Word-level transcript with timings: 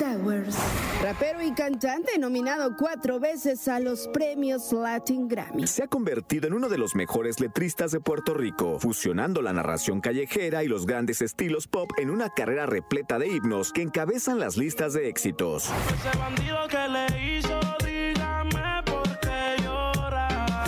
Towers, 0.00 0.56
rapero 1.02 1.42
y 1.42 1.52
cantante 1.52 2.16
nominado 2.18 2.74
cuatro 2.78 3.20
veces 3.20 3.68
a 3.68 3.80
los 3.80 4.08
premios 4.08 4.72
Latin 4.72 5.28
Grammy. 5.28 5.66
Se 5.66 5.82
ha 5.82 5.88
convertido 5.88 6.46
en 6.46 6.54
uno 6.54 6.70
de 6.70 6.78
los 6.78 6.94
mejores 6.94 7.38
letristas 7.38 7.92
de 7.92 8.00
Puerto 8.00 8.32
Rico, 8.32 8.78
fusionando 8.80 9.42
la 9.42 9.52
narración 9.52 10.00
callejera 10.00 10.64
y 10.64 10.68
los 10.68 10.86
grandes 10.86 11.20
estilos 11.20 11.66
pop 11.66 11.90
en 11.98 12.08
una 12.08 12.30
carrera 12.30 12.64
repleta 12.64 13.18
de 13.18 13.28
himnos 13.28 13.74
que 13.74 13.82
encabezan 13.82 14.38
las 14.38 14.56
listas 14.56 14.94
de 14.94 15.10
éxitos. 15.10 15.68
Ese 15.68 16.18
bandido 16.18 16.56
que 16.68 16.88
le 16.88 17.36
hizo, 17.36 17.60
dígame 17.84 18.82
por 18.86 19.20
qué 19.20 19.62
llora. 19.62 20.64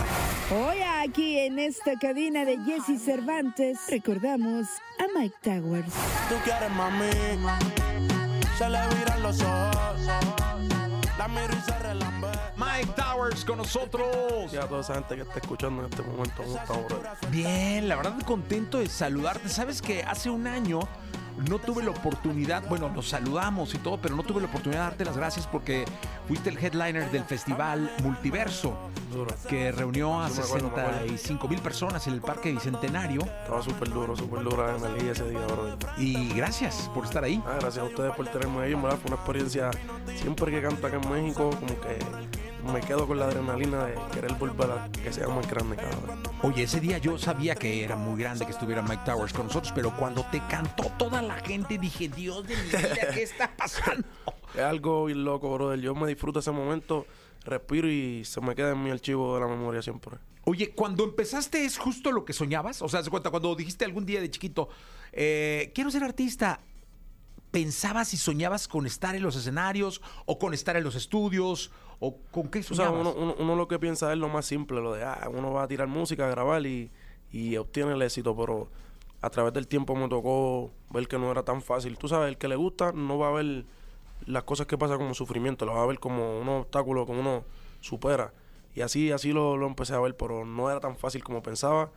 Hoy 0.51 0.77
aquí 1.03 1.39
en 1.39 1.59
esta 1.59 1.99
cabina 1.99 2.45
de 2.45 2.59
Jesse 2.59 3.03
Cervantes 3.03 3.79
recordamos 3.89 4.67
a 4.99 5.19
Mike 5.19 5.37
Towers. 5.41 5.95
Tú 6.29 6.35
quieres 6.45 6.71
mami, 6.77 7.07
se 8.63 8.69
le 8.69 8.89
viran 8.95 9.23
los 9.23 9.41
ojos. 9.41 10.01
La 11.19 11.29
miro 11.29 11.53
y 11.53 11.61
se 11.63 11.79
relambe. 11.81 12.29
Mike 12.57 12.93
Towers 12.95 13.45
con 13.45 13.59
nosotros. 13.59 14.53
Y 14.53 14.57
a 14.57 14.69
toda 14.69 14.83
esa 14.83 14.95
gente 14.95 15.17
que 15.17 15.23
está 15.23 15.39
escuchando 15.41 15.85
en 15.85 15.91
este 15.91 16.03
momento, 16.03 16.43
¿cómo 16.43 16.57
está, 16.57 16.73
bro? 16.75 17.03
Bien, 17.31 17.89
la 17.89 17.97
verdad 17.97 18.15
contento 18.25 18.79
de 18.79 18.89
saludarte. 18.89 19.49
Sabes 19.49 19.83
que 19.83 20.05
hace 20.05 20.31
un 20.31 20.47
año 20.47 20.81
no 21.49 21.59
tuve 21.59 21.83
la 21.83 21.91
oportunidad, 21.91 22.63
bueno, 22.69 22.89
nos 22.89 23.09
saludamos 23.09 23.75
y 23.75 23.79
todo, 23.79 24.01
pero 24.01 24.17
no 24.17 24.23
tuve 24.23 24.41
la 24.41 24.47
oportunidad 24.47 24.81
de 24.81 24.87
darte 24.91 25.05
las 25.05 25.17
gracias 25.17 25.47
porque 25.47 25.85
fuiste 26.27 26.51
el 26.51 26.59
headliner 26.59 27.11
del 27.11 27.25
festival 27.25 27.91
Multiverso, 28.03 28.77
que 29.49 29.73
reunió 29.73 30.21
a 30.21 30.29
Sí, 30.29 30.39
me 30.39 30.45
acuerdo, 30.45 30.67
me 30.69 30.81
acuerdo. 30.81 31.01
65 31.01 31.49
mil 31.49 31.59
personas 31.61 32.07
en 32.07 32.15
el 32.15 32.21
Parque 32.21 32.53
Bicentenario. 32.53 33.23
Estaba 33.23 33.63
súper 33.63 33.91
duro, 33.91 34.17
súper 34.17 34.43
dura 34.43 34.77
la 34.77 34.89
energía 34.89 35.13
ese 35.13 35.29
día, 35.29 35.47
bro. 35.47 35.77
Y 35.99 36.33
gracias 36.35 36.91
por 36.95 37.05
estar 37.05 37.25
ahí. 37.25 37.43
Ah, 37.47 37.57
gracias 37.61 37.85
a 37.85 37.89
ustedes 37.89 38.15
por 38.15 38.27
tenerme 38.29 38.63
ahí, 38.63 38.75
verdad 38.75 38.99
fue 38.99 39.09
una 39.09 39.17
experiencia. 39.17 39.71
Siempre 40.17 40.51
que 40.51 40.63
canto 40.63 40.87
acá 40.87 40.99
en 41.03 41.11
México, 41.11 41.51
como 41.51 41.81
que 41.81 41.99
me 42.65 42.81
quedo 42.81 43.07
con 43.07 43.19
la 43.19 43.27
adrenalina 43.27 43.87
de 43.87 43.95
querer 44.13 44.35
volver 44.35 44.71
a 44.71 44.89
que 44.91 45.13
sea 45.13 45.29
más 45.29 45.49
grande 45.51 45.77
cada 45.77 45.97
vez. 45.97 46.31
Oye, 46.43 46.63
ese 46.65 46.81
día 46.81 46.99
yo 46.99 47.19
sabía 47.19 47.55
que 47.55 47.85
era 47.85 47.97
muy 47.97 48.21
grande 48.21 48.45
que 48.45 48.53
estuviera 48.53 48.83
Mike 48.83 49.03
Towers 49.05 49.33
con 49.33 49.47
nosotros, 49.47 49.73
pero 49.75 49.95
cuando 49.97 50.25
te 50.31 50.41
cantó 50.49 50.85
toda 50.99 51.23
la 51.23 51.35
gente 51.37 51.79
dije, 51.79 52.09
Dios 52.09 52.47
de 52.47 52.57
mi 52.57 52.63
vida, 52.69 53.09
¿qué 53.15 53.23
está 53.23 53.51
pasando? 53.57 54.07
Es 54.55 54.61
algo 54.61 55.09
loco, 55.09 55.53
brother. 55.55 55.81
Yo 55.81 55.95
me 55.95 56.07
disfruto 56.07 56.41
ese 56.41 56.51
momento, 56.51 57.07
respiro 57.45 57.89
y 57.89 58.25
se 58.25 58.41
me 58.41 58.55
queda 58.55 58.73
en 58.73 58.83
mi 58.83 58.91
archivo 58.91 59.35
de 59.35 59.41
la 59.41 59.49
memoria 59.49 59.83
siempre. 59.83 60.19
Oye, 60.45 60.71
cuando 60.71 61.05
empezaste 61.05 61.65
es 61.65 61.79
justo 61.79 62.11
lo 62.11 62.25
que 62.25 62.33
soñabas. 62.33 62.83
O 62.83 62.89
sea, 62.89 63.03
se 63.03 63.11
cuenta 63.11 63.31
cuando 63.31 63.55
dijiste 63.55 63.85
algún 63.85 64.05
día 64.05 64.21
de 64.21 64.31
chiquito, 64.31 64.69
eh, 65.13 65.71
quiero 65.75 65.91
ser 65.91 66.03
artista. 66.05 66.61
¿Pensabas 67.53 68.13
y 68.15 68.17
soñabas 68.17 68.67
con 68.67 68.87
estar 68.87 69.15
en 69.15 69.23
los 69.23 69.37
escenarios 69.37 70.01
o 70.27 70.39
con 70.39 70.55
estar 70.55 70.77
en 70.77 70.83
los 70.83 70.95
estudios 70.97 71.71
o 72.01 72.17
con 72.33 72.49
qué 72.49 72.63
soñabas? 72.65 73.01
uno, 73.01 73.13
uno- 73.13 73.37
uno 73.39 73.55
lo 73.57 73.69
que 73.69 73.79
piensa 73.79 74.11
es 74.13 74.19
lo 74.19 74.29
más 74.29 74.47
simple, 74.47 74.81
lo 74.81 74.93
de, 74.95 75.05
ah, 75.05 75.29
uno 75.33 75.53
va 75.53 75.63
a 75.65 75.69
tirar 75.69 75.87
música, 75.87 76.27
a 76.27 76.31
grabar 76.31 76.67
y, 76.67 76.91
y 77.31 77.57
obtiene 77.59 77.93
el 77.93 78.03
éxito, 78.03 78.35
pero 78.37 78.69
a 79.21 79.31
través 79.31 79.53
del 79.53 79.69
tiempo 79.69 79.95
me 79.95 80.09
tocó 80.09 80.73
ver 80.91 81.07
que 81.07 81.19
no 81.19 81.31
era 81.31 81.45
tan 81.45 81.63
fácil. 81.63 81.97
Tú 81.99 82.09
sabes, 82.09 82.29
el 82.29 82.39
que 82.39 82.49
le 82.49 82.57
gusta 82.57 82.91
no 82.93 83.19
va 83.19 83.29
a 83.29 83.33
ver 83.33 83.65
las 84.27 84.43
cosas 84.45 84.67
que 84.67 84.77
pasan 84.79 84.99
como 84.99 85.15
sufrimiento, 85.15 85.65
lo 85.67 85.75
va 85.75 85.83
a 85.83 85.87
ver 85.87 85.99
como 86.01 86.41
un 86.41 86.49
obstáculo 86.49 87.05
que 87.07 87.13
uno 87.13 87.45
supera. 87.81 88.33
Y 88.75 88.81
así, 88.81 89.13
así 89.13 89.33
lo, 89.33 89.57
lo 89.59 89.67
empecé 89.67 89.95
a 89.95 90.01
ver, 90.01 90.17
pero 90.17 90.45
no 90.47 90.71
era 90.71 90.81
tan 90.81 90.97
fácil 90.97 91.23
como 91.23 91.43
pensaba. 91.43 91.91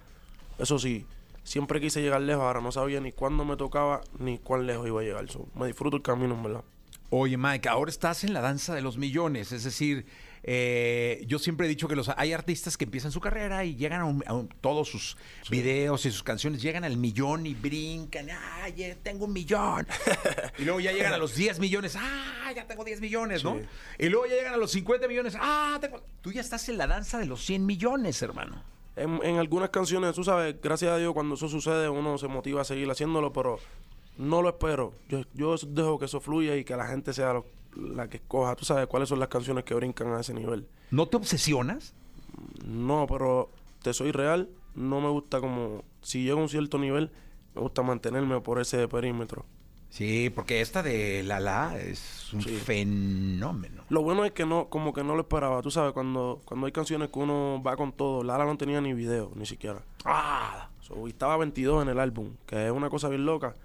Eso 0.60 0.78
sí, 0.80 1.06
siempre 1.46 1.80
quise 1.80 2.02
llegar 2.02 2.20
lejos, 2.22 2.44
ahora 2.44 2.60
no 2.60 2.74
sabía 2.74 3.00
ni 3.00 3.14
cuándo 3.14 3.46
me 3.46 3.56
tocaba 3.56 4.02
ni 4.20 4.38
cuán 4.40 4.68
lejos 4.68 4.86
iba 4.88 5.00
a 5.00 5.04
llegar. 5.06 5.30
So, 5.32 5.48
me 5.56 5.68
disfruto 5.68 5.96
el 5.96 6.04
camino, 6.04 6.34
en 6.36 6.44
verdad. 6.44 6.64
Oye, 7.12 7.38
Mike, 7.38 7.70
ahora 7.70 7.90
estás 7.92 8.24
en 8.26 8.34
la 8.34 8.42
danza 8.42 8.76
de 8.76 8.82
los 8.82 8.98
millones. 8.98 9.52
Es 9.54 9.64
decir, 9.64 10.06
eh, 10.48 11.24
yo 11.28 11.38
siempre 11.40 11.66
he 11.68 11.70
dicho 11.70 11.88
que 11.88 11.96
los 11.96 12.10
hay 12.10 12.34
artistas 12.34 12.78
que 12.78 12.84
empiezan 12.86 13.12
su 13.12 13.22
carrera 13.22 13.64
y 13.64 13.76
llegan 13.76 14.02
a, 14.02 14.06
un- 14.06 14.24
a 14.28 14.34
un- 14.34 14.48
todos 14.50 14.90
sus 14.90 15.16
videos 15.50 16.06
y 16.08 16.12
sus 16.12 16.24
canciones 16.24 16.62
llegan 16.64 16.84
al 16.84 16.98
millón 16.98 17.46
y 17.46 17.54
brincan. 17.54 18.28
¡Ay, 18.62 18.74
ya 18.76 18.96
tengo 18.96 19.26
un 19.26 19.34
millón! 19.34 19.88
y 20.58 20.64
luego 20.66 20.80
ya 20.80 20.92
llegan 20.92 21.14
a 21.14 21.18
los 21.18 21.36
10 21.36 21.60
millones. 21.60 21.96
¡Ah, 21.96 22.52
ya 22.56 22.66
tengo 22.68 22.84
10 22.84 23.00
millones, 23.02 23.44
¿no? 23.44 23.56
Sí. 23.56 23.62
Y 24.00 24.10
luego 24.10 24.26
ya 24.26 24.34
llegan 24.36 24.56
a 24.56 24.58
los 24.58 24.72
50 24.72 25.08
millones. 25.08 25.38
¡Ah, 25.40 25.78
tengo... 25.80 26.04
Tú 26.22 26.32
ya 26.32 26.42
estás 26.42 26.68
en 26.70 26.78
la 26.80 26.88
danza 26.88 27.20
de 27.20 27.28
los 27.28 27.46
100 27.46 27.66
millones, 27.66 28.20
hermano. 28.24 28.64
En, 28.96 29.20
en 29.24 29.38
algunas 29.38 29.70
canciones, 29.70 30.16
tú 30.16 30.24
sabes, 30.24 30.56
gracias 30.62 30.92
a 30.92 30.98
Dios, 30.98 31.14
cuando 31.14 31.36
eso 31.36 31.50
sucede, 31.50 31.90
uno 31.90 32.18
se 32.18 32.28
motiva 32.28 32.62
a 32.62 32.64
seguir 32.64 32.90
haciéndolo, 32.90 33.34
pero 33.34 33.60
no 34.18 34.42
lo 34.42 34.50
espero. 34.50 34.94
Yo, 35.10 35.22
yo 35.34 35.56
dejo 35.68 36.00
que 36.00 36.06
eso 36.06 36.22
fluya 36.22 36.56
y 36.56 36.64
que 36.64 36.76
la 36.78 36.88
gente 36.88 37.12
sea 37.14 37.34
lo- 37.34 37.46
la 37.76 38.08
que 38.10 38.18
escoja. 38.18 38.56
Tú 38.56 38.64
sabes 38.64 38.88
cuáles 38.88 39.10
son 39.10 39.20
las 39.20 39.28
canciones 39.28 39.66
que 39.66 39.74
brincan 39.74 40.14
a 40.14 40.22
ese 40.22 40.34
nivel. 40.34 40.66
¿No 40.92 41.08
te 41.08 41.18
obsesionas? 41.18 41.94
No, 42.66 43.06
pero 43.10 43.50
te 43.82 43.94
soy 43.94 44.12
real. 44.12 44.50
No 44.76 45.02
me 45.02 45.10
gusta 45.10 45.42
como. 45.42 45.84
Si 46.02 46.24
llego 46.24 46.40
a 46.40 46.44
un 46.44 46.50
cierto 46.50 46.78
nivel, 46.78 47.12
me 47.54 47.62
gusta 47.62 47.82
mantenerme 47.82 48.40
por 48.40 48.60
ese 48.62 48.88
perímetro. 48.88 49.46
Sí, 49.96 50.30
porque 50.30 50.60
esta 50.60 50.84
de 50.84 51.24
La 51.24 51.40
La 51.40 51.80
es 51.80 52.34
un 52.34 52.42
Sí. 52.42 52.50
fenómeno. 52.58 53.84
Lo 53.88 54.02
bueno 54.04 54.26
es 54.26 54.34
que 54.34 54.46
no, 54.46 54.68
como 54.68 54.92
que 54.94 55.06
no 55.06 55.16
lo 55.16 55.22
esperaba. 55.22 55.62
Tú 55.62 55.72
sabes, 55.72 55.94
cuando, 55.94 56.42
cuando 56.44 56.66
hay 56.66 56.74
canciones 56.74 57.08
que 57.10 57.18
uno 57.20 57.64
va 57.66 57.78
con 57.78 57.94
todo, 57.94 58.22
Lara 58.22 58.44
no 58.44 58.58
tenía 58.58 58.82
ni 58.82 58.94
video, 58.94 59.32
ni 59.36 59.46
siquiera. 59.46 59.82
¡Ah! 60.04 60.68
So, 60.82 61.08
y 61.08 61.12
estaba 61.12 61.38
22 61.38 61.82
en 61.84 61.88
el 61.90 62.00
álbum, 62.02 62.32
que 62.46 62.66
es 62.66 62.72
una 62.74 62.90
cosa 62.90 63.08
bien 63.08 63.26
loca. 63.26 63.56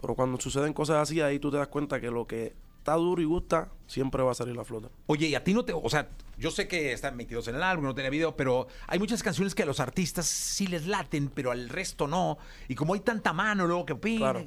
Pero 0.00 0.16
cuando 0.16 0.40
suceden 0.40 0.72
cosas 0.72 0.96
así, 0.96 1.20
ahí 1.20 1.38
tú 1.38 1.52
te 1.52 1.58
das 1.58 1.68
cuenta 1.68 2.00
que 2.00 2.10
lo 2.10 2.26
que 2.26 2.52
está 2.78 2.94
duro 2.94 3.22
y 3.22 3.26
gusta, 3.26 3.68
siempre 3.86 4.24
va 4.24 4.32
a 4.32 4.34
salir 4.34 4.58
a 4.58 4.64
flote. 4.64 4.88
Oye, 5.06 5.28
y 5.28 5.36
a 5.36 5.44
ti 5.44 5.54
no 5.54 5.64
te. 5.64 5.72
O 5.72 5.88
sea, 5.88 6.08
yo 6.36 6.50
sé 6.50 6.66
que 6.66 6.92
están 6.92 7.16
metidos 7.16 7.46
en 7.46 7.54
el 7.54 7.62
álbum, 7.62 7.84
no 7.84 7.94
tenía 7.94 8.10
video, 8.10 8.34
pero 8.34 8.66
hay 8.88 8.98
muchas 8.98 9.22
canciones 9.22 9.54
que 9.54 9.62
a 9.62 9.66
los 9.66 9.78
artistas 9.78 10.26
sí 10.26 10.66
les 10.66 10.88
laten, 10.88 11.28
pero 11.28 11.52
al 11.52 11.68
resto 11.68 12.08
no. 12.08 12.38
Y 12.66 12.74
como 12.74 12.94
hay 12.94 13.00
tanta 13.00 13.32
mano 13.32 13.68
luego 13.68 13.86
que 13.86 13.92
opina. 13.92 14.32
Claro. 14.32 14.44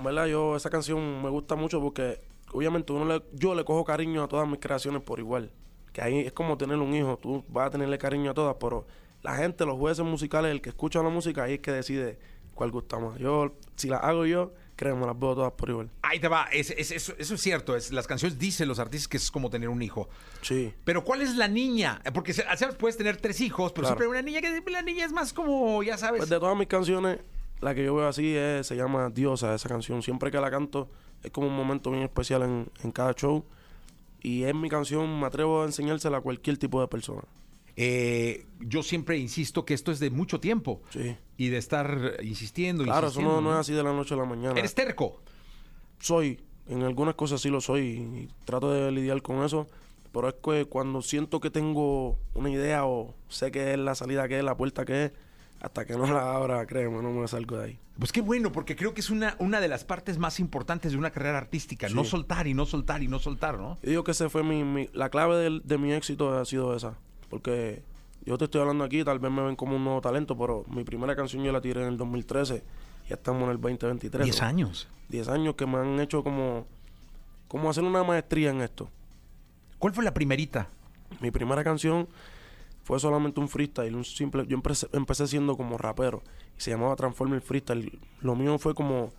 ¿Verdad? 0.00 0.26
Yo, 0.26 0.56
esa 0.56 0.70
canción 0.70 1.22
me 1.22 1.28
gusta 1.30 1.54
mucho 1.54 1.80
porque, 1.80 2.20
obviamente, 2.52 2.92
uno 2.92 3.04
le- 3.04 3.22
yo 3.32 3.54
le 3.54 3.64
cojo 3.64 3.84
cariño 3.84 4.24
a 4.24 4.28
todas 4.28 4.48
mis 4.48 4.58
creaciones 4.58 5.02
por 5.02 5.18
igual. 5.18 5.50
Que 5.92 6.02
ahí 6.02 6.18
es 6.20 6.32
como 6.32 6.56
tener 6.58 6.76
un 6.78 6.94
hijo, 6.94 7.16
tú 7.22 7.44
vas 7.48 7.68
a 7.68 7.70
tenerle 7.70 7.96
cariño 7.98 8.32
a 8.32 8.34
todas, 8.34 8.56
pero 8.58 8.86
la 9.22 9.36
gente, 9.36 9.64
los 9.64 9.78
jueces 9.78 10.04
musicales, 10.04 10.50
el 10.50 10.60
que 10.60 10.70
escucha 10.70 11.02
la 11.02 11.08
música, 11.08 11.44
ahí 11.44 11.54
es 11.54 11.60
que 11.60 11.70
decide 11.70 12.18
cuál 12.54 12.70
gusta 12.72 12.98
más. 12.98 13.18
Yo, 13.18 13.54
si 13.76 13.88
las 13.88 14.02
hago 14.02 14.26
yo, 14.26 14.52
créeme, 14.76 15.06
las 15.06 15.16
veo 15.18 15.34
todas 15.36 15.52
por 15.52 15.70
igual. 15.70 15.88
Ahí 16.02 16.18
te 16.18 16.26
va, 16.26 16.48
es- 16.52 16.70
es- 16.70 16.90
eso, 16.90 17.14
eso 17.16 17.34
es 17.34 17.40
cierto. 17.40 17.76
Es, 17.76 17.92
las 17.92 18.08
canciones 18.08 18.38
dicen 18.40 18.66
los 18.66 18.80
artistas 18.80 19.06
que 19.08 19.16
es 19.18 19.30
como 19.30 19.48
tener 19.50 19.68
un 19.68 19.80
hijo. 19.82 20.08
Sí. 20.42 20.74
Pero 20.84 21.04
¿cuál 21.04 21.22
es 21.22 21.36
la 21.36 21.46
niña? 21.46 22.02
Porque 22.12 22.32
sabes, 22.32 22.74
puedes 22.76 22.96
tener 22.96 23.16
tres 23.18 23.40
hijos, 23.40 23.70
pero 23.72 23.86
Claro. 23.86 23.96
siempre 24.00 24.06
hay 24.06 24.10
una 24.10 24.22
niña 24.22 24.40
que 24.64 24.70
la 24.72 24.82
niña 24.82 25.04
es 25.04 25.12
más 25.12 25.32
como, 25.32 25.80
ya 25.84 25.96
sabes. 25.96 26.18
Pues 26.18 26.28
de 26.30 26.40
todas 26.40 26.56
mis 26.58 26.66
canciones, 26.66 27.20
la 27.64 27.74
que 27.74 27.82
yo 27.82 27.94
veo 27.94 28.06
así 28.06 28.36
es, 28.36 28.66
se 28.66 28.76
llama 28.76 29.08
Diosa, 29.08 29.54
esa 29.54 29.68
canción. 29.68 30.02
Siempre 30.02 30.30
que 30.30 30.38
la 30.38 30.50
canto 30.50 30.90
es 31.22 31.30
como 31.30 31.46
un 31.46 31.56
momento 31.56 31.90
bien 31.90 32.02
especial 32.02 32.42
en, 32.42 32.70
en 32.82 32.92
cada 32.92 33.14
show. 33.14 33.44
Y 34.22 34.44
es 34.44 34.54
mi 34.54 34.68
canción, 34.68 35.18
me 35.18 35.26
atrevo 35.26 35.62
a 35.62 35.64
enseñársela 35.64 36.18
a 36.18 36.20
cualquier 36.20 36.58
tipo 36.58 36.80
de 36.82 36.88
persona. 36.88 37.22
Eh, 37.76 38.46
yo 38.60 38.82
siempre 38.82 39.16
insisto 39.16 39.64
que 39.64 39.72
esto 39.72 39.90
es 39.90 39.98
de 39.98 40.10
mucho 40.10 40.40
tiempo. 40.40 40.82
Sí. 40.90 41.16
Y 41.38 41.48
de 41.48 41.56
estar 41.56 42.18
insistiendo, 42.22 42.84
Claro, 42.84 43.08
eso 43.08 43.22
no, 43.22 43.40
no 43.40 43.52
es 43.52 43.58
así 43.58 43.72
de 43.72 43.82
la 43.82 43.92
noche 43.92 44.12
a 44.12 44.18
la 44.18 44.26
mañana. 44.26 44.58
Eres 44.58 44.74
terco. 44.74 45.22
Soy, 45.98 46.40
en 46.68 46.82
algunas 46.82 47.14
cosas 47.14 47.40
sí 47.40 47.48
lo 47.48 47.62
soy 47.62 47.82
y 47.82 48.28
trato 48.44 48.70
de 48.70 48.92
lidiar 48.92 49.22
con 49.22 49.42
eso. 49.42 49.66
Pero 50.12 50.28
es 50.28 50.34
que 50.34 50.66
cuando 50.66 51.00
siento 51.00 51.40
que 51.40 51.50
tengo 51.50 52.18
una 52.34 52.50
idea 52.50 52.84
o 52.84 53.14
sé 53.28 53.50
que 53.50 53.72
es 53.72 53.78
la 53.78 53.94
salida 53.94 54.28
que 54.28 54.38
es, 54.38 54.44
la 54.44 54.56
puerta 54.56 54.84
que 54.84 55.06
es, 55.06 55.12
hasta 55.64 55.84
que 55.86 55.94
no 55.96 56.06
la 56.06 56.34
abra, 56.34 56.66
créeme, 56.66 57.00
no 57.02 57.10
me 57.10 57.26
salgo 57.26 57.56
de 57.56 57.64
ahí. 57.64 57.78
Pues 57.98 58.12
qué 58.12 58.20
bueno, 58.20 58.52
porque 58.52 58.76
creo 58.76 58.92
que 58.92 59.00
es 59.00 59.08
una, 59.08 59.34
una 59.38 59.60
de 59.60 59.68
las 59.68 59.82
partes 59.84 60.18
más 60.18 60.38
importantes 60.38 60.92
de 60.92 60.98
una 60.98 61.10
carrera 61.10 61.38
artística. 61.38 61.88
No 61.88 62.04
soltar 62.04 62.46
y 62.46 62.52
no 62.52 62.66
soltar 62.66 63.02
y 63.02 63.08
no 63.08 63.18
soltar, 63.18 63.56
¿no? 63.58 63.78
Yo 63.82 63.90
digo 63.90 64.04
que 64.04 64.10
ese 64.10 64.28
fue 64.28 64.42
mi, 64.42 64.62
mi- 64.62 64.90
la 64.92 65.08
clave 65.08 65.60
de, 65.64 65.78
mi 65.78 65.92
éxito 65.92 66.36
ha 66.38 66.44
sido 66.44 66.76
esa. 66.76 66.98
Porque 67.30 67.82
yo 68.26 68.36
te 68.36 68.44
estoy 68.44 68.60
hablando 68.60 68.84
aquí, 68.84 69.02
tal 69.04 69.20
vez 69.20 69.30
me 69.32 69.42
ven 69.42 69.56
como 69.56 69.76
un 69.76 69.84
nuevo 69.84 70.00
talento, 70.02 70.36
pero 70.36 70.64
mi 70.68 70.84
primera 70.84 71.16
canción 71.16 71.42
yo 71.44 71.50
la 71.52 71.60
tiré 71.62 71.80
en 71.82 71.88
el 71.88 71.96
2013. 71.96 72.62
Ya 73.08 73.14
estamos 73.14 73.44
en 73.44 73.50
el 73.50 73.60
2023. 73.60 74.24
Diez 74.24 74.40
¿no? 74.42 74.46
años. 74.46 74.88
10 75.08 75.28
años 75.28 75.54
que 75.54 75.64
me 75.66 75.78
han 75.78 75.98
hecho 76.00 76.22
como, 76.22 76.66
como 77.48 77.70
hacer 77.70 77.84
una 77.84 78.02
maestría 78.04 78.50
en 78.50 78.60
esto. 78.60 78.90
¿Cuál 79.78 79.94
fue 79.94 80.04
la 80.04 80.12
primerita? 80.12 80.68
Mi 81.20 81.30
primera 81.30 81.62
canción 81.64 82.08
fue 82.84 83.00
solamente 83.00 83.40
un 83.40 83.48
freestyle, 83.48 83.94
un 83.94 84.04
simple. 84.04 84.46
Yo 84.46 84.54
empecé, 84.56 84.86
empecé 84.92 85.26
siendo 85.26 85.56
como 85.56 85.78
rapero 85.78 86.22
y 86.56 86.60
se 86.60 86.70
llamaba 86.70 86.94
Transformer 86.94 87.40
Freestyle. 87.40 87.98
Lo 88.20 88.36
mío 88.36 88.58
fue 88.58 88.74
como 88.74 89.10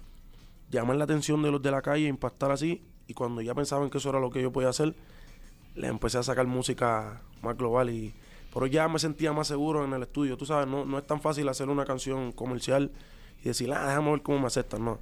llamar 0.70 0.98
la 0.98 1.06
atención 1.06 1.42
de 1.42 1.52
los 1.52 1.62
de 1.62 1.72
la 1.72 1.82
calle, 1.82 2.08
impactar 2.08 2.52
así. 2.52 2.84
Y 3.08 3.16
cuando 3.16 3.42
ya 3.42 3.56
pensaban 3.56 3.90
que 3.90 3.98
eso 3.98 4.10
era 4.10 4.20
lo 4.20 4.30
que 4.30 4.42
yo 4.42 4.52
podía 4.52 4.70
hacer, 4.70 4.96
le 5.74 5.88
empecé 5.88 6.20
a 6.20 6.24
sacar 6.24 6.46
música 6.46 7.22
más 7.42 7.58
global. 7.58 7.90
y 7.90 8.14
Pero 8.54 8.68
ya 8.68 8.88
me 8.88 9.00
sentía 9.00 9.34
más 9.34 9.48
seguro 9.48 9.84
en 9.84 9.94
el 9.94 10.04
estudio. 10.04 10.38
Tú 10.38 10.46
sabes, 10.46 10.68
no, 10.68 10.86
no 10.86 11.00
es 11.00 11.08
tan 11.08 11.20
fácil 11.20 11.50
hacer 11.50 11.68
una 11.68 11.86
canción 11.86 12.32
comercial 12.34 12.92
y 13.42 13.46
decir, 13.46 13.74
ah, 13.74 13.88
déjame 13.88 14.12
ver 14.12 14.22
cómo 14.22 14.40
me 14.40 14.48
aceptan. 14.48 14.86
No. 14.86 15.00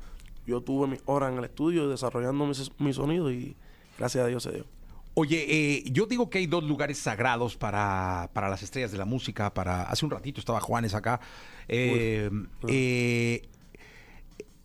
Yo 0.48 0.62
tuve 0.62 0.88
mis 0.88 1.02
horas 1.06 1.34
en 1.34 1.38
el 1.38 1.44
estudio 1.44 1.90
desarrollando 1.90 2.46
mi, 2.46 2.54
mi 2.80 2.94
sonido 2.94 3.30
y 3.30 3.58
gracias 3.98 4.24
a 4.24 4.28
Dios 4.28 4.44
se 4.44 4.54
dio. 4.54 4.66
Oye, 5.16 5.46
eh, 5.48 5.84
yo 5.92 6.08
digo 6.08 6.30
que 6.30 6.40
hay 6.40 6.48
dos 6.48 6.64
lugares 6.64 6.98
sagrados 6.98 7.56
para, 7.56 8.32
para 8.34 8.50
las 8.50 8.64
estrellas 8.64 8.92
de 8.92 8.98
la 8.98 9.06
música. 9.06 9.54
Para 9.54 9.84
hace 9.84 10.06
un 10.06 10.12
ratito 10.12 10.40
estaba 10.40 10.60
Juanes 10.60 10.96
acá. 10.96 11.20
Eh, 11.68 12.32
eh, 12.68 13.48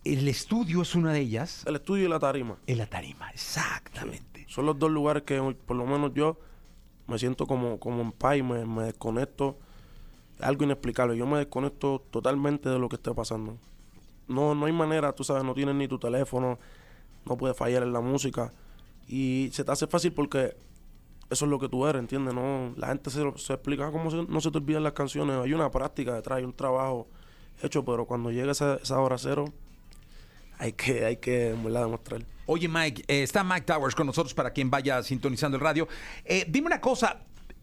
el 0.03 0.27
estudio 0.27 0.81
es 0.81 0.95
una 0.95 1.13
de 1.13 1.19
ellas. 1.19 1.63
El 1.67 1.75
estudio 1.75 2.05
y 2.05 2.09
la 2.09 2.19
tarima. 2.19 2.57
En 2.65 2.79
la 2.79 2.87
tarima, 2.87 3.29
exactamente. 3.29 4.45
Son 4.47 4.65
los 4.65 4.79
dos 4.79 4.89
lugares 4.89 5.21
que 5.23 5.39
por 5.67 5.77
lo 5.77 5.85
menos 5.85 6.13
yo 6.15 6.39
me 7.05 7.19
siento 7.19 7.45
como, 7.45 7.79
como 7.79 8.01
en 8.01 8.11
paz 8.11 8.37
y 8.37 8.41
me, 8.41 8.65
me 8.65 8.83
desconecto. 8.85 9.55
Es 10.39 10.45
algo 10.45 10.63
inexplicable. 10.63 11.15
Yo 11.15 11.27
me 11.27 11.37
desconecto 11.37 12.03
totalmente 12.09 12.69
de 12.69 12.79
lo 12.79 12.89
que 12.89 12.95
esté 12.95 13.13
pasando. 13.13 13.57
No, 14.27 14.55
no 14.55 14.65
hay 14.65 14.73
manera, 14.73 15.13
tú 15.13 15.23
sabes, 15.23 15.43
no 15.43 15.53
tienes 15.53 15.75
ni 15.75 15.87
tu 15.87 15.99
teléfono, 15.99 16.59
no 17.25 17.37
puedes 17.37 17.57
fallar 17.57 17.83
en 17.83 17.93
la 17.93 17.99
música. 17.99 18.53
Y 19.09 19.49
se 19.53 19.63
te 19.63 19.71
hace 19.71 19.87
fácil 19.87 20.13
porque 20.13 20.55
eso 21.31 21.45
es 21.45 21.49
lo 21.51 21.57
que 21.59 21.67
tú 21.67 21.85
eres, 21.87 21.99
¿entiendes? 21.99 22.33
No, 22.33 22.73
la 22.77 22.87
gente 22.87 23.09
se, 23.09 23.23
se 23.37 23.53
explica 23.53 23.91
cómo 23.91 24.11
se- 24.11 24.23
no 24.27 24.39
se 24.39 24.51
te 24.51 24.57
olvidan 24.59 24.83
las 24.83 24.93
canciones. 24.93 25.35
Hay 25.37 25.51
una 25.53 25.71
práctica 25.71 26.13
detrás, 26.13 26.37
hay 26.37 26.43
un 26.43 26.53
trabajo 26.53 27.07
hecho, 27.63 27.83
pero 27.83 28.05
cuando 28.05 28.29
llega 28.31 28.51
esa, 28.51 28.75
esa 28.75 28.99
hora 28.99 29.17
cero, 29.17 29.45
hay 30.59 30.73
que, 30.73 31.05
hay 31.05 31.17
que 31.17 31.55
verdad, 31.63 31.81
demostrar. 31.85 32.21
Oye, 32.45 32.67
Mike, 32.67 33.03
eh, 33.07 33.23
está 33.23 33.43
Mike 33.43 33.61
Towers 33.61 33.95
con 33.95 34.05
nosotros 34.07 34.33
para 34.33 34.51
quien 34.51 34.69
vaya 34.69 35.01
sintonizando 35.03 35.57
el 35.57 35.61
radio. 35.61 35.87
Eh, 36.25 36.45
dime 36.47 36.67
una 36.67 36.81
cosa. 36.81 37.21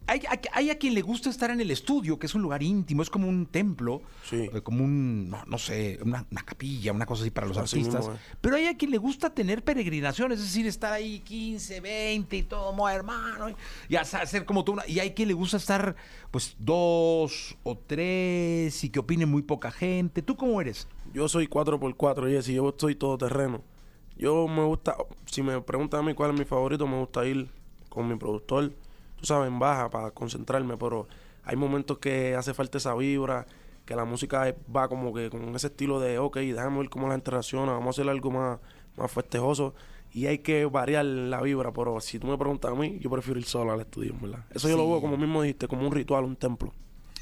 Hay, 0.08 0.20
hay- 0.28 0.38
hay 0.52 0.70
a 0.70 0.78
quien 0.78 0.94
le 0.94 1.02
gusta 1.02 1.30
estar 1.30 1.50
en 1.50 1.60
el 1.60 1.70
estudio, 1.70 2.18
que 2.18 2.26
es 2.26 2.34
un 2.34 2.42
lugar 2.42 2.62
íntimo, 2.62 3.02
es 3.02 3.10
como 3.10 3.28
un 3.28 3.46
templo, 3.46 4.02
Sí. 4.24 4.48
eh, 4.52 4.60
como 4.62 4.84
un, 4.84 5.28
no, 5.28 5.44
no 5.46 5.58
sé, 5.58 5.98
una, 6.02 6.24
una 6.30 6.42
capilla, 6.42 6.92
una 6.92 7.06
cosa 7.06 7.22
así 7.22 7.30
para 7.30 7.46
los 7.46 7.56
Así 7.56 7.78
artistas. 7.78 8.00
mismo 8.02 8.14
es. 8.14 8.20
Pero 8.40 8.56
hay 8.56 8.66
a 8.66 8.76
quien 8.76 8.90
le 8.92 8.98
gusta 8.98 9.30
tener 9.34 9.64
peregrinaciones, 9.64 10.38
es 10.38 10.44
decir, 10.44 10.66
estar 10.66 10.92
ahí 10.92 11.20
15, 11.20 11.80
20 11.80 12.36
y 12.36 12.42
todo, 12.44 12.88
hermano, 12.88 13.50
y, 13.50 13.54
y 13.88 13.96
hacer 13.96 14.44
como 14.44 14.64
tú. 14.64 14.72
una- 14.72 14.86
Y 14.86 15.00
hay 15.00 15.10
quien 15.12 15.28
le 15.28 15.34
gusta 15.34 15.56
estar, 15.56 15.96
pues, 16.30 16.54
dos 16.58 17.56
o 17.64 17.76
tres 17.76 18.84
y 18.84 18.90
que 18.90 18.98
opine 19.00 19.26
muy 19.26 19.42
poca 19.42 19.70
gente. 19.70 20.22
¿Tú 20.22 20.36
cómo 20.36 20.60
eres? 20.60 20.86
Yo 21.12 21.28
soy 21.28 21.46
4x4, 21.48 22.28
Jesse, 22.28 22.48
yo 22.54 22.74
soy 22.78 22.94
todoterreno. 22.94 23.62
Yo 24.16 24.46
me 24.48 24.64
gusta, 24.64 24.96
si 25.26 25.42
me 25.42 25.60
preguntan 25.60 26.00
a 26.00 26.02
mí 26.04 26.14
cuál 26.14 26.32
es 26.32 26.38
mi 26.38 26.44
favorito, 26.44 26.86
me 26.86 26.98
gusta 26.98 27.26
ir 27.26 27.50
con 27.88 28.08
mi 28.08 28.16
productor, 28.16 28.72
tú 29.16 29.26
sabes, 29.26 29.48
en 29.48 29.58
baja 29.58 29.90
para 29.90 30.10
concentrarme, 30.10 30.76
pero 30.76 31.08
hay 31.44 31.56
momentos 31.56 31.98
que 31.98 32.34
hace 32.34 32.54
falta 32.54 32.78
esa 32.78 32.94
vibra, 32.94 33.46
que 33.84 33.94
la 33.94 34.04
música 34.04 34.54
va 34.74 34.88
como 34.88 35.14
que 35.14 35.30
con 35.30 35.54
ese 35.54 35.68
estilo 35.68 36.00
de, 36.00 36.18
ok, 36.18 36.38
déjame 36.38 36.78
ver 36.78 36.88
cómo 36.90 37.06
la 37.06 37.14
gente 37.14 37.30
reacciona, 37.30 37.72
vamos 37.72 37.86
a 37.86 37.90
hacer 38.02 38.10
algo 38.10 38.30
más, 38.30 38.58
más 38.96 39.10
festejoso. 39.10 39.74
Y 40.12 40.26
hay 40.26 40.38
que 40.38 40.64
variar 40.64 41.04
la 41.04 41.42
vibra, 41.42 41.72
pero 41.72 42.00
si 42.00 42.18
tú 42.18 42.26
me 42.26 42.38
preguntas 42.38 42.72
a 42.72 42.74
mí, 42.74 42.98
yo 43.00 43.10
prefiero 43.10 43.38
ir 43.38 43.46
solo 43.46 43.72
al 43.72 43.80
estudio, 43.80 44.14
¿verdad? 44.20 44.44
Eso 44.54 44.68
yo 44.68 44.76
lo 44.76 44.88
veo, 44.88 45.00
como 45.00 45.16
mismo 45.16 45.42
dijiste, 45.42 45.68
como 45.68 45.86
un 45.86 45.92
ritual, 45.92 46.24
un 46.24 46.36
templo. 46.36 46.72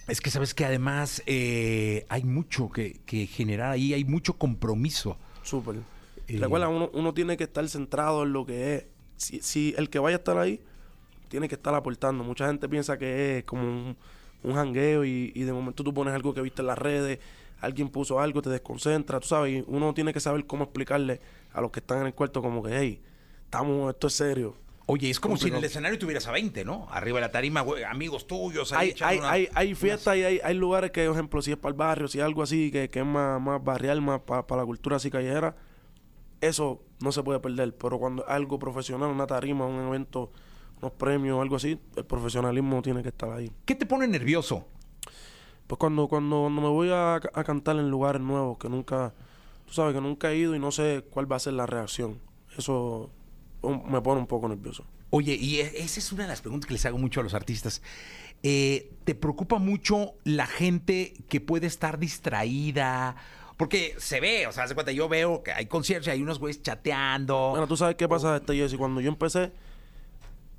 Es 0.07 0.21
que 0.21 0.31
sabes 0.31 0.55
que 0.55 0.65
además 0.65 1.23
eh, 1.27 2.07
hay 2.09 2.25
mucho 2.25 2.71
que, 2.71 3.01
que 3.05 3.27
generar 3.27 3.73
ahí, 3.73 3.95
hay 3.95 4.05
mucho 4.05 4.35
compromiso. 4.35 5.17
Súper. 5.43 5.77
Eh, 6.29 6.39
Recuerda, 6.39 6.69
uno, 6.69 6.91
uno 6.95 7.15
tiene 7.15 7.37
que 7.37 7.45
estar 7.45 7.67
centrado 7.69 8.23
en 8.23 8.33
lo 8.33 8.47
que 8.47 8.75
es. 8.77 8.87
Si, 9.17 9.41
si 9.41 9.75
el 9.77 9.91
que 9.91 9.99
vaya 9.99 10.17
a 10.17 10.19
estar 10.19 10.39
ahí, 10.39 10.61
tiene 11.35 11.49
que 11.49 11.57
estar 11.57 11.75
aportando. 11.75 12.23
Mucha 12.23 12.47
gente 12.47 12.69
piensa 12.69 12.97
que 12.97 13.39
es 13.39 13.45
como 13.45 13.63
un, 13.65 13.97
un 14.45 14.55
jangueo 14.55 15.05
y, 15.05 15.33
y 15.35 15.43
de 15.43 15.53
momento 15.53 15.83
tú 15.83 15.93
pones 15.93 16.15
algo 16.15 16.33
que 16.33 16.41
viste 16.41 16.63
en 16.63 16.69
las 16.69 16.79
redes, 16.79 17.19
alguien 17.61 17.89
puso 17.89 18.21
algo, 18.21 18.41
te 18.41 18.51
desconcentra, 18.51 19.19
tú 19.19 19.27
sabes, 19.27 19.53
y 19.59 19.65
uno 19.67 19.93
tiene 19.95 20.13
que 20.13 20.21
saber 20.21 20.47
cómo 20.47 20.63
explicarle 20.63 21.21
a 21.53 21.61
los 21.61 21.73
que 21.73 21.81
están 21.81 22.03
en 22.03 22.07
el 22.07 22.15
cuarto 22.15 22.41
como 22.41 22.63
que, 22.63 22.71
hey, 22.79 23.03
estamos, 23.47 23.93
esto 23.93 24.07
es 24.07 24.13
serio. 24.15 24.55
Oye, 24.87 25.11
es 25.11 25.19
como 25.19 25.37
si 25.37 25.49
en 25.49 25.55
el 25.57 25.65
escenario 25.65 25.99
tuvieras 25.99 26.27
a 26.29 26.31
20, 26.31 26.65
¿no? 26.65 26.87
Arriba 26.91 27.17
de 27.19 27.23
la 27.23 27.33
tarima, 27.33 27.63
güey, 27.63 27.83
amigos 27.83 28.29
tuyos. 28.29 28.73
ahí 28.75 28.91
Hay, 28.91 28.97
hay, 29.03 29.19
una- 29.19 29.31
hay, 29.33 29.49
hay 29.55 29.75
fiestas 29.75 30.17
y 30.19 30.23
hay, 30.23 30.41
hay 30.45 30.55
lugares 30.55 30.93
que, 30.93 31.05
por 31.07 31.15
ejemplo, 31.15 31.43
si 31.43 31.51
es 31.51 31.57
para 31.57 31.71
el 31.73 31.77
barrio, 31.77 32.07
si 32.07 32.19
es 32.19 32.25
algo 32.25 32.43
así 32.45 32.71
que, 32.71 32.91
que 32.91 33.01
es 33.01 33.07
más, 33.07 33.41
más 33.41 33.65
barrial, 33.65 34.01
más 34.03 34.21
para 34.21 34.45
la 34.61 34.65
cultura 34.65 34.97
así 34.97 35.11
callejera, 35.11 35.57
eso 36.41 36.83
no 37.01 37.11
se 37.13 37.23
puede 37.25 37.41
perder. 37.41 37.75
Pero 37.77 37.99
cuando 37.99 38.29
algo 38.29 38.59
profesional, 38.59 39.09
una 39.11 39.27
tarima, 39.27 39.65
un 39.67 39.89
evento, 39.89 40.31
unos 40.85 40.93
premios, 40.99 41.41
algo 41.41 41.57
así, 41.57 41.79
el 41.97 42.05
profesionalismo 42.05 42.83
tiene 42.83 43.03
que 43.03 43.09
estar 43.09 43.31
ahí. 43.33 43.51
¿Qué 43.65 43.75
te 43.75 43.87
pone 43.87 44.07
nervioso? 44.07 44.67
Pues 45.67 45.79
cuando, 45.79 46.09
cuando, 46.09 46.43
cuando 46.43 46.61
me 46.61 46.69
voy 46.69 46.91
a, 46.91 47.15
a 47.15 47.45
cantar 47.45 47.77
en 47.77 47.91
lugares 47.91 48.21
nuevos 48.21 48.59
que 48.59 48.69
nunca, 48.69 49.15
tú 49.67 49.73
sabes 49.73 49.95
que 49.95 50.01
nunca 50.01 50.31
he 50.31 50.37
ido 50.37 50.55
y 50.55 50.59
no 50.59 50.71
sé 50.71 51.05
cuál 51.11 51.31
va 51.31 51.37
a 51.37 51.39
ser 51.39 51.55
la 51.55 51.65
reacción, 51.67 52.21
eso 52.59 53.11
me 53.63 54.01
pone 54.03 54.21
un 54.21 54.27
poco 54.27 54.47
nervioso. 54.49 54.85
Oye, 55.09 55.35
y 55.35 55.61
e- 55.61 55.83
esa 55.83 56.01
es 56.01 56.13
una 56.13 56.25
de 56.25 56.29
las 56.29 56.43
preguntas 56.43 56.67
que 56.67 56.75
les 56.75 56.85
hago 56.85 56.99
mucho 56.99 57.21
a 57.21 57.23
los 57.23 57.33
artistas. 57.35 57.81
Eh, 58.43 58.93
¿Te 59.05 59.15
preocupa 59.15 59.59
mucho 59.59 60.13
la 60.25 60.47
gente 60.47 61.15
que 61.29 61.41
puede 61.41 61.67
estar 61.67 61.99
distraída? 61.99 63.17
Porque 63.57 63.95
se 63.99 64.21
ve, 64.21 64.47
o 64.47 64.53
sea, 64.53 64.65
hace 64.65 64.75
cuenta, 64.75 64.93
yo 64.93 65.09
veo 65.09 65.43
que 65.43 65.53
hay 65.53 65.67
conciertos 65.67 66.09
y 66.09 66.11
hay 66.11 66.21
unos 66.23 66.41
güeyes 66.41 66.61
chateando. 66.63 67.51
Bueno, 67.51 67.67
tú 67.69 67.77
sabes 67.77 67.95
qué 67.95 68.07
pasa, 68.09 68.37
este 68.37 68.55
Jesse. 68.55 68.77
Cuando 68.77 69.01
yo 69.01 69.09
empecé, 69.09 69.53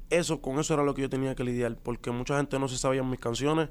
eso, 0.09 0.41
con 0.41 0.59
eso 0.59 0.73
era 0.73 0.83
lo 0.83 0.93
que 0.93 1.03
yo 1.03 1.09
tenía 1.09 1.35
que 1.35 1.43
lidiar. 1.43 1.77
Porque 1.81 2.11
mucha 2.11 2.37
gente 2.37 2.59
no 2.59 2.67
se 2.67 2.77
sabía 2.77 3.03
mis 3.03 3.19
canciones. 3.19 3.69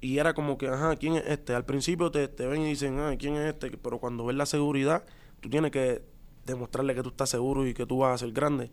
Y 0.00 0.18
era 0.18 0.32
como 0.34 0.58
que, 0.58 0.68
ajá, 0.68 0.94
¿quién 0.96 1.16
es 1.16 1.24
este? 1.26 1.54
Al 1.54 1.64
principio 1.64 2.10
te, 2.10 2.28
te 2.28 2.46
ven 2.46 2.62
y 2.62 2.66
dicen, 2.66 3.00
ah, 3.00 3.14
¿quién 3.18 3.34
es 3.34 3.52
este? 3.54 3.76
Pero 3.76 3.98
cuando 3.98 4.24
ves 4.24 4.36
la 4.36 4.46
seguridad, 4.46 5.04
tú 5.40 5.48
tienes 5.50 5.72
que 5.72 6.02
demostrarle 6.46 6.94
que 6.94 7.02
tú 7.02 7.10
estás 7.10 7.28
seguro 7.28 7.66
y 7.66 7.74
que 7.74 7.86
tú 7.86 7.98
vas 7.98 8.14
a 8.14 8.18
ser 8.18 8.32
grande. 8.32 8.70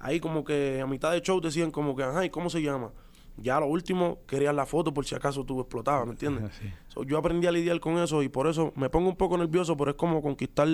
Ahí 0.00 0.20
como 0.20 0.44
que 0.44 0.80
a 0.80 0.86
mitad 0.86 1.12
de 1.12 1.20
show 1.20 1.40
decían 1.40 1.70
como 1.70 1.96
que, 1.96 2.04
ajá, 2.04 2.24
¿y 2.24 2.30
cómo 2.30 2.50
se 2.50 2.62
llama? 2.62 2.92
Ya 3.36 3.56
a 3.56 3.60
lo 3.60 3.66
último 3.66 4.18
querían 4.26 4.56
la 4.56 4.66
foto 4.66 4.92
por 4.92 5.04
si 5.04 5.14
acaso 5.14 5.44
tú 5.44 5.60
explotaba, 5.60 6.04
¿me 6.04 6.12
entiendes? 6.12 6.52
Sí. 6.60 6.72
So, 6.88 7.04
yo 7.04 7.18
aprendí 7.18 7.46
a 7.46 7.52
lidiar 7.52 7.78
con 7.80 7.98
eso 7.98 8.22
y 8.22 8.28
por 8.28 8.46
eso 8.46 8.72
me 8.76 8.88
pongo 8.88 9.08
un 9.08 9.16
poco 9.16 9.36
nervioso, 9.36 9.76
pero 9.76 9.90
es 9.90 9.96
como 9.96 10.22
conquistar 10.22 10.68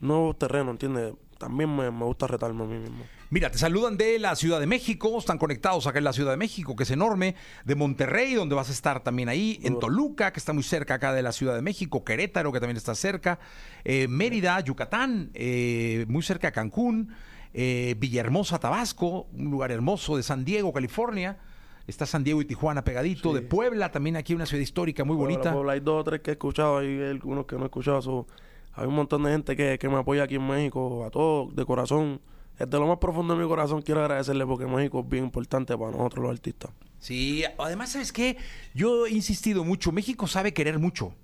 nuevos 0.00 0.38
terrenos, 0.38 0.72
¿entiendes? 0.72 1.14
También 1.38 1.74
me, 1.74 1.90
me 1.90 2.04
gusta 2.04 2.26
retarme 2.26 2.64
a 2.64 2.66
mí 2.66 2.78
mismo. 2.78 3.04
Mira, 3.32 3.48
te 3.48 3.58
saludan 3.58 3.96
de 3.96 4.18
la 4.18 4.34
Ciudad 4.34 4.58
de 4.58 4.66
México, 4.66 5.16
están 5.16 5.38
conectados 5.38 5.86
acá 5.86 5.98
en 5.98 6.04
la 6.04 6.12
Ciudad 6.12 6.32
de 6.32 6.36
México, 6.36 6.74
que 6.74 6.82
es 6.82 6.90
enorme, 6.90 7.36
de 7.64 7.76
Monterrey, 7.76 8.34
donde 8.34 8.56
vas 8.56 8.70
a 8.70 8.72
estar 8.72 9.04
también 9.04 9.28
ahí, 9.28 9.60
en 9.62 9.78
Toluca, 9.78 10.32
que 10.32 10.40
está 10.40 10.52
muy 10.52 10.64
cerca 10.64 10.94
acá 10.94 11.12
de 11.12 11.22
la 11.22 11.30
Ciudad 11.30 11.54
de 11.54 11.62
México, 11.62 12.02
Querétaro, 12.02 12.50
que 12.50 12.58
también 12.58 12.76
está 12.76 12.96
cerca, 12.96 13.38
eh, 13.84 14.08
Mérida, 14.08 14.58
Yucatán, 14.58 15.30
eh, 15.34 16.06
muy 16.08 16.24
cerca 16.24 16.48
de 16.48 16.52
Cancún, 16.52 17.14
eh, 17.54 17.94
Villahermosa, 17.98 18.58
Tabasco, 18.58 19.28
un 19.32 19.48
lugar 19.52 19.70
hermoso 19.70 20.16
de 20.16 20.24
San 20.24 20.44
Diego, 20.44 20.72
California. 20.72 21.38
Está 21.86 22.06
San 22.06 22.24
Diego 22.24 22.42
y 22.42 22.46
Tijuana 22.46 22.82
pegadito, 22.82 23.32
de 23.32 23.42
Puebla, 23.42 23.92
también 23.92 24.16
aquí 24.16 24.34
una 24.34 24.46
ciudad 24.46 24.62
histórica 24.62 25.04
muy 25.04 25.16
Puebla, 25.16 25.36
bonita. 25.36 25.52
Puebla, 25.52 25.72
hay 25.74 25.80
dos 25.80 26.00
o 26.00 26.04
tres 26.04 26.20
que 26.20 26.30
he 26.30 26.34
escuchado, 26.34 26.78
hay 26.78 27.00
algunos 27.00 27.46
que 27.46 27.54
no 27.54 27.62
he 27.62 27.66
escuchado. 27.66 28.02
so, 28.02 28.26
hay 28.72 28.88
un 28.88 28.94
montón 28.94 29.22
de 29.22 29.30
gente 29.30 29.54
que, 29.54 29.78
que 29.78 29.88
me 29.88 29.98
apoya 29.98 30.24
aquí 30.24 30.34
en 30.34 30.46
México, 30.48 31.04
a 31.04 31.10
todos, 31.10 31.54
de 31.54 31.64
corazón. 31.64 32.20
Desde 32.66 32.78
lo 32.78 32.86
más 32.86 32.98
profundo 32.98 33.34
de 33.34 33.42
mi 33.42 33.48
corazón 33.48 33.80
quiero 33.80 34.02
agradecerle 34.02 34.44
porque 34.46 34.66
México 34.66 35.00
es 35.00 35.08
bien 35.08 35.24
importante 35.24 35.76
para 35.78 35.92
nosotros 35.92 36.22
los 36.24 36.32
artistas. 36.32 36.70
Sí, 36.98 37.42
además, 37.58 37.90
¿sabes 37.92 38.12
qué? 38.12 38.36
Yo 38.74 39.06
he 39.06 39.10
insistido 39.10 39.64
mucho, 39.64 39.92
México 39.92 40.26
sabe 40.26 40.52
querer 40.52 40.78
mucho. 40.78 41.14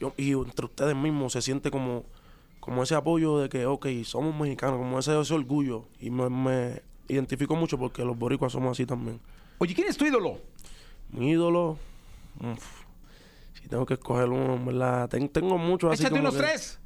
Yo- 0.00 0.12
y 0.16 0.32
entre 0.32 0.66
ustedes 0.66 0.96
mismos 0.96 1.34
se 1.34 1.42
siente 1.42 1.70
como, 1.70 2.04
como 2.58 2.82
ese 2.82 2.96
apoyo 2.96 3.38
de 3.38 3.48
que, 3.48 3.64
ok, 3.66 3.86
somos 4.04 4.34
mexicanos, 4.34 4.78
como 4.78 4.98
ese, 4.98 5.18
ese 5.20 5.32
orgullo. 5.34 5.84
Y 6.00 6.10
me, 6.10 6.28
me 6.28 6.82
identifico 7.06 7.54
mucho 7.54 7.78
porque 7.78 8.04
los 8.04 8.18
boricuas 8.18 8.50
somos 8.50 8.72
así 8.72 8.84
también. 8.84 9.20
Oye, 9.58 9.74
¿quién 9.76 9.86
es 9.86 9.96
tu 9.96 10.04
ídolo? 10.04 10.40
Mi 11.10 11.30
ídolo, 11.30 11.78
uf, 12.40 12.82
si 13.62 13.68
tengo 13.68 13.86
que 13.86 13.94
escoger 13.94 14.28
uno, 14.28 14.58
verdad, 14.64 15.08
ten- 15.08 15.28
tengo 15.28 15.56
muchos 15.58 15.92
así 15.92 16.02
Échate 16.02 16.10
como 16.18 16.22
unos 16.22 16.34
que- 16.34 16.40
tres. 16.40 16.80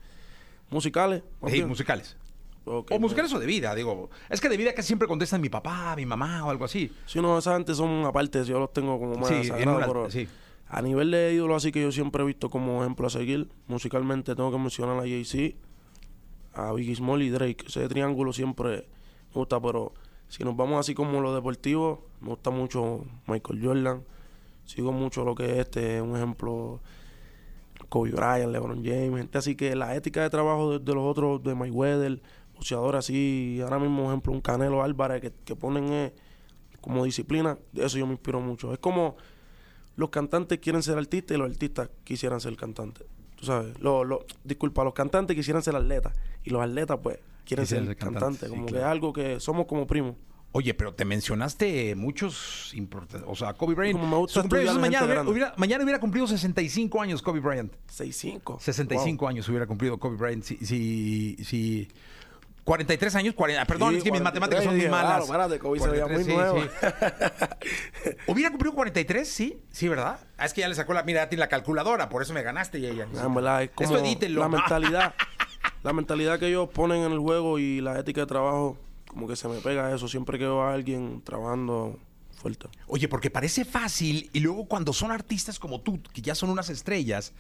Musicales. 0.69 1.23
Sí, 1.49 1.63
musicales. 1.65 2.17
O 2.67 2.99
musicales 2.99 3.33
o 3.33 3.39
de 3.39 3.47
vida, 3.47 3.75
digo. 3.75 4.11
Es 4.29 4.41
que 4.41 4.49
de 4.49 4.57
vida 4.57 4.75
casi 4.75 4.89
siempre 4.89 5.07
contestan 5.07 5.41
mi 5.41 5.49
papá, 5.49 5.95
mi 5.97 6.05
mamá 6.05 6.45
o 6.45 6.51
algo 6.51 6.65
así. 6.65 6.91
Si 7.07 7.21
no, 7.21 7.39
esa 7.39 7.55
gente 7.55 7.75
son 7.75 8.05
aparte, 8.05 8.45
yo 8.45 8.59
los 8.59 8.73
tengo 8.73 8.99
como 8.99 9.15
más 9.15 9.29
Sí, 9.29 9.51
una- 9.51 9.87
pero 9.87 10.11
sí. 10.11 10.27
a 10.69 10.83
nivel 10.83 11.13
de 11.13 11.33
ídolo 11.33 11.55
así 11.55 11.71
que 11.71 11.81
yo 11.83 11.93
siempre 11.93 12.23
he 12.25 12.27
visto 12.27 12.51
como 12.51 12.83
ejemplo 12.83 13.07
a 13.07 13.11
seguir, 13.11 13.49
musicalmente 13.69 14.35
tengo 14.35 14.51
que 14.51 14.59
mencionar 14.59 14.97
a 14.99 15.03
Jay-Z, 15.03 15.57
a 16.55 16.73
Biggie 16.73 16.97
Small 16.97 17.23
y 17.23 17.31
Drake, 17.31 17.65
ese 17.69 17.87
triángulo 17.89 18.33
siempre 18.33 18.89
me 19.29 19.35
gusta, 19.35 19.61
pero 19.61 19.93
si 20.27 20.43
nos 20.43 20.57
vamos 20.57 20.81
así 20.81 20.93
como 20.95 21.21
lo 21.21 21.33
deportivo, 21.35 22.09
me 22.21 22.31
gusta 22.31 22.51
mucho 22.51 23.05
Michael 23.29 23.61
Jordan, 23.65 24.03
sigo 24.65 24.91
mucho 24.91 25.25
lo 25.25 25.37
que 25.37 25.45
es 25.53 25.59
este, 25.59 26.03
un 26.03 26.17
ejemplo, 26.17 26.81
Kobe 27.89 28.11
Bryant, 28.11 28.51
LeBron 28.53 28.83
James, 28.85 29.17
gente 29.19 29.39
así 29.39 29.55
que 29.55 29.77
la 29.77 29.95
ética 29.95 30.23
de 30.23 30.31
trabajo 30.31 30.73
de, 30.73 30.79
de 30.81 30.95
los 30.95 31.05
otros, 31.05 31.43
de 31.45 31.55
Mayweather, 31.55 32.21
boxeadores 32.57 32.99
así, 32.99 33.61
ahora 33.63 33.79
mismo, 33.79 34.09
ejemplo, 34.11 34.33
un 34.33 34.41
Canelo 34.41 34.83
Álvarez 34.83 35.21
que, 35.21 35.33
que 35.45 35.55
ponen 35.55 35.93
eh, 35.93 36.15
como 36.81 37.05
disciplina, 37.05 37.59
de 37.73 37.85
eso 37.87 37.99
yo 37.99 38.07
me 38.07 38.13
inspiro 38.13 38.41
mucho. 38.41 38.73
Es 38.73 38.79
como 38.79 39.17
los 39.97 40.11
cantantes 40.11 40.59
quieren 40.59 40.83
ser 40.83 40.99
artistas 40.99 41.35
y 41.37 41.39
los 41.39 41.51
artistas 41.51 41.91
quisieran 42.05 42.41
ser 42.41 42.57
cantantes. 42.57 43.07
Tú 43.37 43.47
sabes, 43.47 43.79
lo, 43.81 44.05
lo- 44.05 44.25
disculpa, 44.45 44.83
los 44.85 44.95
cantantes 44.95 45.37
quisieran 45.37 45.63
ser 45.63 45.77
atletas 45.77 46.15
y 46.45 46.51
los 46.51 46.63
atletas, 46.63 46.99
pues, 47.03 47.19
quieren 47.45 47.67
ser 47.67 47.85
ser 47.87 47.97
cantante, 47.97 48.21
cantantes. 48.21 48.49
sí, 48.51 48.55
como 48.55 48.67
que 48.67 48.77
es 48.79 48.85
algo 48.85 49.13
que 49.13 49.41
somos 49.41 49.67
como 49.67 49.87
primos. 49.87 50.17
Oye, 50.53 50.73
pero 50.73 50.95
te 50.95 51.05
mencionaste 51.05 51.95
muchos 51.97 52.73
importantes. 52.75 53.29
O 53.29 53.35
sea, 53.35 53.53
Kobe 53.53 53.75
Bryant. 53.75 53.99
Como 54.01 54.11
me 54.11 54.17
gusta 54.17 54.43
mañana, 54.79 55.23
hubiera, 55.29 55.53
mañana 55.59 55.99
cumplido 55.99 56.27
65 56.27 57.03
años 57.03 57.21
Kobe 57.21 57.41
Bryant. 57.41 57.75
6'5". 57.95 58.59
65 58.59 59.29
años 59.29 59.47
hubiera 59.51 59.67
cumplido 59.67 59.99
Kobe 59.99 60.17
Bryant. 60.17 60.45
Si, 60.45 60.57
si, 60.65 61.37
si 61.45 61.89
43 62.67 63.15
años, 63.15 63.35
40, 63.37 63.65
perdón, 63.65 63.93
Sí, 63.93 63.99
es 63.99 64.03
que 64.03 64.11
mis 64.11 64.21
43, 64.21 64.25
matemáticas 64.25 64.65
son 64.65 64.77
muy 64.77 64.89
malas. 64.89 65.07
claro, 65.07 65.25
espérate, 65.25 65.59
Kobe 65.61 65.79
se 65.79 65.89
veía 65.89 66.07
muy 66.09 66.25
43, 66.25 68.17
¿Hubiera 68.27 68.51
cumplido 68.51 68.75
43? 68.75 69.29
Sí, 69.29 69.63
sí, 69.71 69.87
¿verdad? 69.87 70.19
Ah, 70.37 70.47
es 70.47 70.53
que 70.53 70.63
ya 70.63 70.69
le 70.69 70.75
sacó 70.75 70.93
la, 70.93 71.05
mira, 71.05 71.23
ya 71.23 71.29
tiene 71.29 71.41
la 71.41 71.49
calculadora, 71.49 72.09
por 72.09 72.23
eso 72.23 72.33
me 72.35 72.43
ganaste 72.43 72.81
y 72.81 72.87
ella. 72.87 73.07
Ah, 73.21 73.29
verdad, 73.29 73.63
es 73.63 73.71
como 73.71 73.89
Esto 73.89 74.05
edítenlo. 74.05 74.41
la 74.41 74.49
mentalidad. 74.49 75.15
la 75.85 75.93
mentalidad 75.93 76.41
que 76.41 76.49
ellos 76.49 76.69
ponen 76.71 77.03
en 77.05 77.13
el 77.13 77.21
juego 77.21 77.61
y 77.61 77.81
la 77.81 78.01
ética 78.01 78.23
de 78.23 78.27
trabajo, 78.27 78.77
como 79.07 79.29
que 79.29 79.37
se 79.37 79.47
me 79.47 79.61
pega 79.61 79.95
eso 79.95 80.09
siempre 80.09 80.37
que 80.37 80.45
veo 80.45 80.63
a 80.63 80.75
alguien 80.75 81.23
trabajando 81.23 82.01
fuerte. 82.35 82.67
Oye, 82.89 83.07
porque 83.07 83.31
parece 83.31 83.65
fácil 83.65 84.29
y 84.33 84.41
luego 84.41 84.67
cuando 84.67 84.93
son 84.93 85.13
artistas 85.13 85.61
como 85.61 85.83
tú, 85.83 86.03
que 86.13 86.21
ya 86.21 86.35
son 86.35 86.51
unas 86.51 86.69
estrellas, 86.69 87.33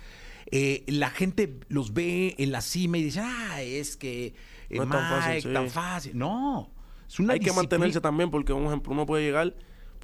eh, 0.53 0.85
la 0.87 1.11
gente 1.11 1.59
los 1.67 1.93
ve 1.93 2.37
en 2.39 2.53
la 2.53 2.61
cima 2.61 2.99
y 2.99 3.03
dice, 3.03 3.23
ah, 3.25 3.61
es 3.61 3.97
que 3.97 4.35
No 4.71 4.83
es 4.83 4.89
tan 4.91 5.09
fácil, 5.09 5.43
sí. 5.43 5.53
tan 5.53 5.71
fácil. 5.71 6.19
No, 6.19 6.71
es 7.07 7.19
una 7.21 7.35
Hay 7.35 7.41
que 7.41 7.53
mantenerse 7.53 8.01
también 8.01 8.31
porque, 8.31 8.53
un 8.53 8.65
ejemplo, 8.67 8.93
uno 8.93 9.07
puede 9.07 9.25
llegar, 9.25 9.55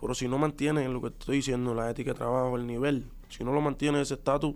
pero 0.01 0.15
si 0.15 0.29
no 0.29 0.39
mantiene 0.39 0.89
lo 0.89 1.01
que 1.01 1.09
estoy 1.09 1.37
diciendo, 1.37 1.75
la 1.75 1.91
ética 1.91 2.13
de 2.13 2.19
trabajo, 2.19 2.57
el 2.57 2.67
nivel, 2.67 3.09
si 3.29 3.45
no 3.45 3.53
lo 3.53 3.61
mantiene 3.61 4.01
ese 4.01 4.15
estatus, 4.15 4.55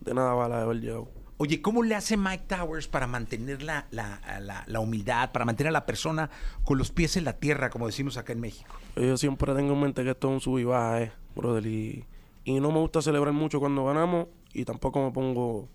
de 0.00 0.14
nada 0.14 0.34
vale 0.34 0.54
haber 0.54 0.80
llegado. 0.80 1.08
Oye, 1.38 1.60
¿cómo 1.60 1.82
le 1.82 1.94
hace 1.94 2.16
Mike 2.16 2.44
Towers 2.48 2.88
para 2.88 3.06
mantener 3.06 3.62
la, 3.62 3.86
la- 3.90 4.20
la- 4.40 4.64
la 4.66 4.80
humildad, 4.80 5.32
para 5.32 5.44
mantener 5.44 5.68
a 5.68 5.72
la 5.72 5.84
persona 5.84 6.30
con 6.64 6.78
los 6.78 6.90
pies 6.90 7.16
en 7.18 7.24
la 7.24 7.34
tierra, 7.34 7.68
como 7.68 7.86
decimos 7.86 8.16
acá 8.16 8.32
en 8.32 8.40
México? 8.40 8.74
Yo 8.96 9.18
siempre 9.18 9.54
tengo 9.54 9.74
en 9.74 9.80
mente 9.80 10.02
que 10.02 10.10
esto 10.10 10.28
es 10.28 10.34
un 10.34 10.40
sub 10.40 10.58
y 10.58 10.64
baja, 10.64 11.02
eh, 11.02 11.12
brother. 11.34 11.66
Y, 11.66 12.06
y 12.44 12.58
no 12.58 12.70
me 12.72 12.78
gusta 12.78 13.02
celebrar 13.02 13.34
mucho 13.34 13.60
cuando 13.60 13.84
ganamos 13.84 14.28
y 14.54 14.64
tampoco 14.64 15.04
me 15.04 15.10
pongo 15.10 15.68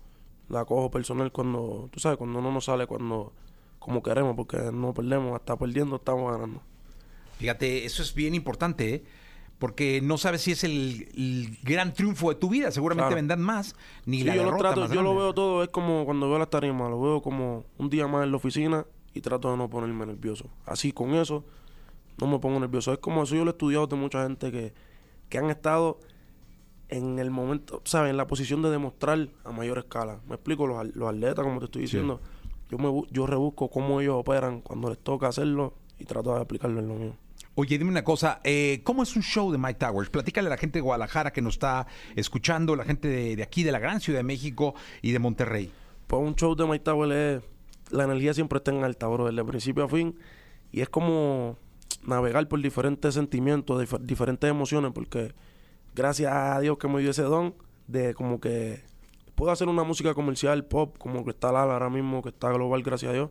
la 0.48 0.64
cojo 0.64 0.90
personal 0.90 1.30
cuando, 1.30 1.88
tú 1.92 2.00
sabes, 2.00 2.18
cuando 2.18 2.40
no 2.42 2.50
nos 2.50 2.64
sale 2.64 2.88
cuando 2.88 3.32
como 3.84 4.02
queremos, 4.02 4.34
porque 4.36 4.58
no 4.72 4.94
perdemos, 4.94 5.34
hasta 5.34 5.56
perdiendo 5.56 5.96
estamos 5.96 6.32
ganando. 6.32 6.60
Fíjate, 7.38 7.84
eso 7.84 8.02
es 8.02 8.14
bien 8.14 8.34
importante, 8.34 8.94
¿eh? 8.94 9.04
porque 9.58 10.00
no 10.02 10.18
sabes 10.18 10.42
si 10.42 10.52
es 10.52 10.64
el, 10.64 11.08
el 11.16 11.58
gran 11.62 11.92
triunfo 11.92 12.30
de 12.30 12.34
tu 12.36 12.48
vida. 12.48 12.70
Seguramente 12.70 13.04
Claro. 13.08 13.16
vendrán 13.16 13.40
más, 13.42 13.76
ni 14.06 14.18
Sí, 14.18 14.24
la 14.24 14.34
yo 14.36 14.42
lo 14.42 14.46
derrota 14.46 14.68
trato, 14.68 14.80
más 14.82 14.90
yo 14.92 15.02
lo 15.02 15.14
veo 15.14 15.32
todo, 15.34 15.62
es 15.62 15.68
como 15.68 16.04
cuando 16.04 16.28
veo 16.28 16.38
las 16.38 16.50
tarimas, 16.50 16.90
lo 16.90 17.00
veo 17.00 17.22
como 17.22 17.64
un 17.78 17.88
día 17.90 18.06
más 18.08 18.24
en 18.24 18.30
la 18.32 18.36
oficina 18.36 18.86
y 19.14 19.20
trato 19.20 19.50
de 19.50 19.56
no 19.56 19.68
ponerme 19.70 20.06
nervioso. 20.06 20.46
Así 20.66 20.90
con 20.92 21.14
eso, 21.14 21.44
no 22.18 22.26
me 22.26 22.38
pongo 22.38 22.58
nervioso. 22.60 22.92
Es 22.92 22.98
como 22.98 23.22
eso 23.22 23.34
yo 23.36 23.44
lo 23.44 23.50
he 23.50 23.54
estudiado 23.54 23.86
de 23.86 23.96
mucha 23.96 24.22
gente 24.24 24.50
que, 24.50 24.72
que 25.28 25.38
han 25.38 25.50
estado 25.50 25.98
en 26.88 27.18
el 27.18 27.30
momento, 27.30 27.82
¿sabes? 27.84 28.10
En 28.10 28.16
la 28.16 28.26
posición 28.26 28.62
de 28.62 28.70
demostrar 28.70 29.28
a 29.44 29.52
mayor 29.52 29.78
escala. 29.78 30.18
Me 30.28 30.34
explico, 30.34 30.66
los, 30.66 30.94
los 30.94 31.08
atletas, 31.08 31.44
como 31.44 31.58
te 31.58 31.64
estoy 31.66 31.82
diciendo, 31.82 32.20
yo 32.72 32.78
me 32.78 32.90
yo 33.10 33.26
rebusco 33.26 33.68
cómo 33.68 34.00
ellos 34.00 34.16
operan 34.16 34.62
cuando 34.62 34.88
les 34.88 34.98
toca 34.98 35.28
hacerlo 35.28 35.74
y 35.98 36.06
trato 36.06 36.34
de 36.34 36.40
aplicarlo 36.40 36.80
en 36.80 36.88
lo 36.88 36.94
mío. 36.94 37.16
Oye, 37.54 37.76
dime 37.76 37.90
una 37.90 38.02
cosa, 38.02 38.40
eh, 38.44 38.80
¿cómo 38.82 39.02
es 39.02 39.14
un 39.14 39.22
show 39.22 39.52
de 39.52 39.58
Mike 39.58 39.74
Towers? 39.74 40.08
Platícale 40.08 40.46
a 40.46 40.50
la 40.50 40.56
gente 40.56 40.78
de 40.78 40.80
Guadalajara 40.80 41.34
que 41.34 41.42
nos 41.42 41.56
está 41.56 41.86
escuchando, 42.16 42.74
la 42.76 42.84
gente 42.84 43.08
de, 43.08 43.36
de 43.36 43.42
aquí, 43.42 43.62
de 43.62 43.72
la 43.72 43.78
gran 43.78 44.00
Ciudad 44.00 44.20
de 44.20 44.24
México 44.24 44.74
y 45.02 45.12
de 45.12 45.18
Monterrey. 45.18 45.70
Pues 46.06 46.22
un 46.22 46.34
show 46.34 46.54
de 46.54 46.64
Mike 46.64 46.82
Tower 46.84 47.12
es. 47.12 47.42
La 47.90 48.04
energía 48.04 48.32
siempre 48.32 48.56
está 48.56 48.70
en 48.70 48.82
alta, 48.84 49.06
bro, 49.06 49.26
desde 49.26 49.44
principio 49.44 49.84
a 49.84 49.88
fin. 49.88 50.16
Y 50.70 50.80
es 50.80 50.88
como 50.88 51.58
navegar 52.06 52.48
por 52.48 52.62
diferentes 52.62 53.12
sentimientos, 53.12 53.82
dif- 53.82 54.00
diferentes 54.00 54.48
emociones, 54.48 54.92
porque 54.94 55.34
gracias 55.94 56.32
a 56.32 56.58
Dios 56.60 56.78
que 56.78 56.88
me 56.88 57.00
dio 57.00 57.10
ese 57.10 57.22
don 57.22 57.54
de 57.86 58.14
como 58.14 58.40
que 58.40 58.82
puedo 59.34 59.50
hacer 59.50 59.68
una 59.68 59.82
música 59.82 60.14
comercial, 60.14 60.64
pop, 60.64 60.96
como 60.98 61.24
que 61.24 61.30
está 61.30 61.52
Lala 61.52 61.74
ahora 61.74 61.90
mismo, 61.90 62.22
que 62.22 62.30
está 62.30 62.50
global, 62.50 62.82
gracias 62.82 63.10
a 63.10 63.14
Dios. 63.14 63.30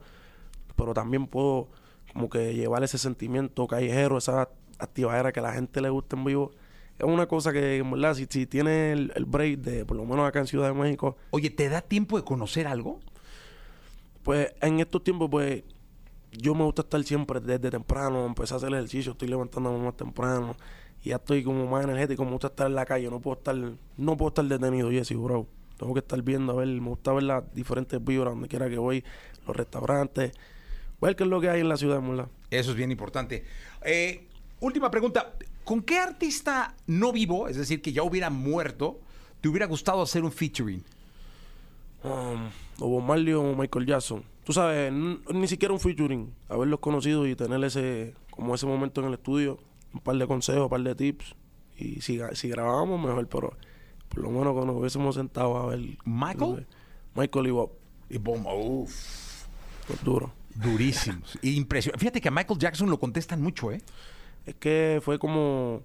Pero 0.75 0.93
también 0.93 1.27
puedo 1.27 1.69
como 2.13 2.29
que 2.29 2.53
llevar 2.53 2.83
ese 2.83 2.97
sentimiento 2.97 3.67
callejero, 3.67 4.17
esa 4.17 4.49
activadera 4.79 5.31
que 5.31 5.39
a 5.39 5.43
la 5.43 5.53
gente 5.53 5.81
le 5.81 5.89
gusta 5.89 6.15
en 6.15 6.25
vivo. 6.25 6.51
Es 6.97 7.05
una 7.05 7.27
cosa 7.27 7.51
que, 7.51 7.77
en 7.77 7.91
verdad, 7.91 8.13
si, 8.13 8.27
si 8.29 8.45
tiene 8.45 8.91
el, 8.91 9.11
el 9.15 9.25
break 9.25 9.59
de, 9.59 9.85
por 9.85 9.97
lo 9.97 10.05
menos 10.05 10.27
acá 10.27 10.39
en 10.39 10.47
Ciudad 10.47 10.67
de 10.67 10.73
México, 10.73 11.17
Oye, 11.31 11.49
¿te 11.49 11.69
da 11.69 11.81
tiempo 11.81 12.17
de 12.17 12.23
conocer 12.23 12.67
algo? 12.67 12.99
Pues 14.23 14.53
en 14.61 14.79
estos 14.79 15.03
tiempos, 15.03 15.29
pues 15.29 15.63
yo 16.31 16.55
me 16.55 16.63
gusta 16.63 16.83
estar 16.83 17.03
siempre 17.03 17.39
desde 17.39 17.71
temprano, 17.71 18.25
empecé 18.25 18.53
a 18.53 18.57
hacer 18.57 18.71
ejercicio, 18.73 19.13
estoy 19.13 19.27
levantándome 19.27 19.83
más 19.83 19.97
temprano 19.97 20.55
y 21.03 21.09
ya 21.09 21.15
estoy 21.15 21.43
como 21.43 21.65
más 21.67 21.83
energético, 21.83 22.23
me 22.23 22.31
gusta 22.31 22.47
estar 22.47 22.67
en 22.67 22.75
la 22.75 22.85
calle, 22.85 23.09
no 23.09 23.19
puedo 23.19 23.37
estar, 23.37 23.55
no 23.55 24.17
puedo 24.17 24.29
estar 24.29 24.45
detenido, 24.45 24.91
Jesse, 24.91 25.15
bro. 25.15 25.47
Tengo 25.81 25.95
que 25.95 26.01
estar 26.01 26.21
viendo, 26.21 26.51
a 26.51 26.55
ver, 26.57 26.67
me 26.67 26.89
gusta 26.89 27.11
ver 27.11 27.23
las 27.23 27.55
diferentes 27.55 28.05
vibras 28.05 28.35
donde 28.35 28.47
quiera 28.47 28.69
que 28.69 28.77
voy, 28.77 29.03
los 29.47 29.55
restaurantes, 29.55 30.31
ver 31.01 31.15
qué 31.15 31.23
es 31.23 31.29
lo 31.31 31.41
que 31.41 31.49
hay 31.49 31.61
en 31.61 31.69
la 31.69 31.75
ciudad, 31.75 31.99
¿verdad? 31.99 32.27
Eso 32.51 32.69
es 32.69 32.77
bien 32.77 32.91
importante. 32.91 33.43
Eh, 33.83 34.27
última 34.59 34.91
pregunta, 34.91 35.33
¿con 35.63 35.81
qué 35.81 35.97
artista 35.97 36.75
no 36.85 37.11
vivo, 37.11 37.47
es 37.47 37.57
decir, 37.57 37.81
que 37.81 37.93
ya 37.93 38.03
hubiera 38.03 38.29
muerto, 38.29 38.99
te 39.41 39.49
hubiera 39.49 39.65
gustado 39.65 40.03
hacer 40.03 40.23
un 40.23 40.31
featuring? 40.31 40.83
Um, 42.03 42.51
o 42.79 42.87
Bob 42.87 43.01
Marley 43.01 43.33
o 43.33 43.55
Michael 43.55 43.87
Jackson. 43.87 44.23
Tú 44.43 44.53
sabes, 44.53 44.93
ni 44.93 45.47
siquiera 45.47 45.73
un 45.73 45.79
featuring, 45.79 46.31
haberlos 46.47 46.79
conocido 46.79 47.25
y 47.25 47.35
tener 47.35 47.63
ese, 47.63 48.13
como 48.29 48.53
ese 48.53 48.67
momento 48.67 49.01
en 49.01 49.07
el 49.07 49.15
estudio, 49.15 49.57
un 49.95 50.01
par 50.01 50.15
de 50.15 50.27
consejos, 50.27 50.61
un 50.61 50.69
par 50.69 50.81
de 50.81 50.93
tips. 50.93 51.33
Y 51.75 52.01
si, 52.01 52.19
si 52.33 52.49
grabábamos, 52.49 53.03
mejor, 53.03 53.27
pero 53.27 53.57
por 54.13 54.23
lo 54.23 54.29
menos 54.29 54.59
que 54.59 54.65
nos 54.65 54.75
hubiésemos 54.75 55.15
sentado 55.15 55.57
a 55.57 55.65
ver. 55.67 55.79
¿Michael? 56.05 56.67
Michael 57.15 57.47
y 57.47 57.51
Bob, 57.51 57.71
Y 58.09 58.17
bom, 58.17 58.45
uf, 58.45 59.45
pues 59.87 60.03
duro. 60.03 60.31
durísimos. 60.55 61.37
Impresionante. 61.41 61.99
Fíjate 61.99 62.21
que 62.21 62.27
a 62.27 62.31
Michael 62.31 62.59
Jackson 62.59 62.89
lo 62.89 62.99
contestan 62.99 63.41
mucho, 63.41 63.71
¿eh? 63.71 63.81
Es 64.45 64.55
que 64.55 64.99
fue 65.03 65.17
como 65.19 65.81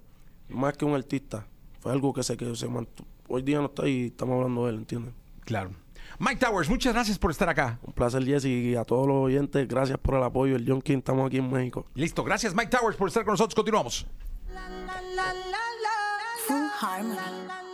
más 0.49 0.75
que 0.77 0.85
un 0.85 0.93
artista, 0.95 1.45
fue 1.79 1.91
algo 1.91 2.13
que 2.13 2.23
se, 2.23 2.35
que 2.37 2.55
se 2.55 2.67
mantuvo. 2.67 3.07
Hoy 3.29 3.41
día 3.41 3.59
no 3.59 3.65
está 3.65 3.87
y 3.87 4.07
estamos 4.07 4.35
hablando 4.35 4.65
de 4.65 4.71
él, 4.71 4.77
¿entiendes? 4.77 5.13
Claro. 5.45 5.71
Mike 6.19 6.37
Towers, 6.37 6.69
muchas 6.69 6.93
gracias 6.93 7.19
por 7.19 7.31
estar 7.31 7.49
acá. 7.49 7.79
Un 7.83 7.93
placer, 7.93 8.23
Jesse, 8.25 8.45
y 8.45 8.75
a 8.75 8.83
todos 8.85 9.05
los 9.07 9.17
oyentes, 9.17 9.67
gracias 9.67 9.97
por 9.99 10.15
el 10.15 10.23
apoyo. 10.23 10.55
El 10.55 10.65
John 10.67 10.81
King, 10.81 10.99
estamos 10.99 11.27
aquí 11.27 11.37
en 11.37 11.51
México. 11.51 11.85
Listo, 11.93 12.23
gracias 12.23 12.55
Mike 12.55 12.69
Towers 12.75 12.95
por 12.97 13.09
estar 13.09 13.23
con 13.23 13.33
nosotros. 13.33 13.53
Continuamos. 13.55 14.07
Full 16.47 16.69
Harmony. 16.81 17.66